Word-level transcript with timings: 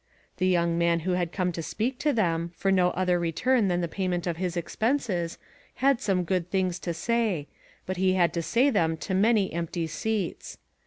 The 0.37 0.47
young 0.47 0.79
man 0.79 1.01
who 1.01 1.11
had 1.11 1.31
come 1.31 1.51
to 1.51 1.61
speak 1.61 1.99
to 1.99 2.11
them, 2.11 2.53
for 2.55 2.71
no 2.71 2.89
other 2.89 3.19
return 3.19 3.67
than 3.67 3.81
the 3.81 3.87
payment 3.87 4.25
of 4.25 4.37
his 4.37 4.57
expenses, 4.57 5.37
had 5.75 6.01
some 6.01 6.23
good 6.23 6.49
things 6.49 6.79
to 6.79 6.91
say, 6.95 7.47
but 7.85 7.97
he 7.97 8.13
had 8.13 8.33
to 8.33 8.41
say 8.41 8.71
them 8.71 8.97
to 8.97 9.13
many 9.13 9.53
empty 9.53 9.85
seats. 9.85 10.57